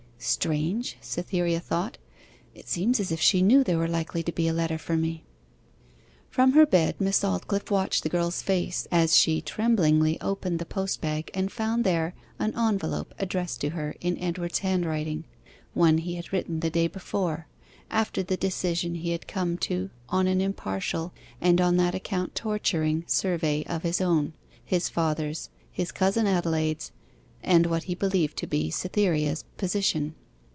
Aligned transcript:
'Strange!' 0.23 0.97
Cytherea 1.01 1.59
thought; 1.59 1.97
'it 2.53 2.67
seems 2.69 2.99
as 2.99 3.11
if 3.11 3.19
she 3.19 3.41
knew 3.41 3.63
there 3.63 3.79
was 3.79 3.89
likely 3.89 4.21
to 4.21 4.31
be 4.31 4.47
a 4.47 4.53
letter 4.53 4.77
for 4.77 4.95
me.' 4.95 5.23
From 6.29 6.51
her 6.51 6.67
bed 6.67 6.93
Miss 7.01 7.23
Aldclyffe 7.23 7.71
watched 7.71 8.03
the 8.03 8.09
girl's 8.09 8.39
face 8.43 8.87
as 8.91 9.17
she 9.17 9.41
tremblingly 9.41 10.21
opened 10.21 10.59
the 10.59 10.65
post 10.67 11.01
bag 11.01 11.31
and 11.33 11.51
found 11.51 11.83
there 11.83 12.13
an 12.37 12.55
envelope 12.55 13.15
addressed 13.17 13.61
to 13.61 13.69
her 13.69 13.95
in 13.99 14.15
Edward's 14.19 14.59
handwriting; 14.59 15.23
one 15.73 15.97
he 15.97 16.13
had 16.17 16.31
written 16.31 16.59
the 16.59 16.69
day 16.69 16.85
before, 16.85 17.47
after 17.89 18.21
the 18.21 18.37
decision 18.37 18.93
he 18.93 19.09
had 19.13 19.27
come 19.27 19.57
to 19.57 19.89
on 20.07 20.27
an 20.27 20.39
impartial, 20.39 21.13
and 21.41 21.59
on 21.59 21.77
that 21.77 21.95
account 21.95 22.35
torturing, 22.35 23.03
survey 23.07 23.63
of 23.65 23.81
his 23.81 23.99
own, 23.99 24.33
his 24.63 24.87
father's, 24.87 25.49
his 25.71 25.91
cousin 25.91 26.27
Adelaide's, 26.27 26.91
and 27.43 27.65
what 27.65 27.85
he 27.85 27.95
believed 27.95 28.37
to 28.37 28.45
be 28.45 28.69
Cytherea's, 28.69 29.43
position. 29.57 30.13